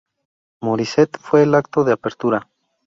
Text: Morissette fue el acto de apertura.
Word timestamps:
Morissette 0.63 1.19
fue 1.21 1.43
el 1.43 1.53
acto 1.53 1.83
de 1.83 1.93
apertura. 1.93 2.49